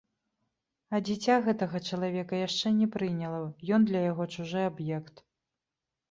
А 0.97 0.99
дзіця 1.07 1.33
гэтага 1.47 1.81
чалавека 1.89 2.39
яшчэ 2.47 2.71
не 2.77 2.87
прыняла, 2.95 3.41
ён 3.77 3.85
для 3.89 4.01
яго 4.11 4.23
чужы 4.37 4.63
аб'ект. 4.71 5.15